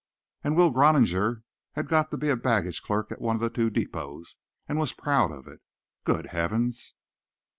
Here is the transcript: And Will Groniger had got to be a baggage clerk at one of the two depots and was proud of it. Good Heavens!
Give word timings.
And 0.43 0.55
Will 0.55 0.71
Groniger 0.71 1.43
had 1.73 1.87
got 1.87 2.09
to 2.09 2.17
be 2.17 2.29
a 2.29 2.35
baggage 2.35 2.81
clerk 2.81 3.11
at 3.11 3.21
one 3.21 3.35
of 3.35 3.39
the 3.39 3.51
two 3.51 3.69
depots 3.69 4.37
and 4.67 4.79
was 4.79 4.93
proud 4.93 5.31
of 5.31 5.47
it. 5.47 5.61
Good 6.05 6.25
Heavens! 6.33 6.95